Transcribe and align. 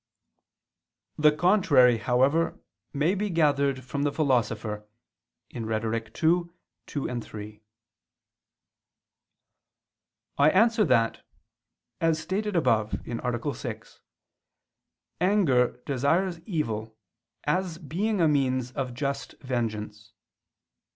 The 1.19 1.31
contrary, 1.31 1.99
however, 1.99 2.59
may 2.91 3.13
be 3.13 3.29
gathered 3.29 3.83
from 3.83 4.01
the 4.01 4.11
Philosopher 4.11 4.87
(Rhet. 5.53 6.23
ii, 6.47 6.51
2, 6.87 7.19
3). 7.21 7.61
I 10.39 10.49
answer 10.49 10.85
that, 10.85 11.23
As 11.99 12.17
stated 12.17 12.55
above 12.55 12.95
(A. 13.05 13.53
6), 13.53 14.01
anger 15.19 15.83
desires 15.85 16.39
evil 16.47 16.97
as 17.43 17.77
being 17.77 18.19
a 18.19 18.27
means 18.27 18.71
of 18.71 18.95
just 18.95 19.35
vengeance. 19.43 20.13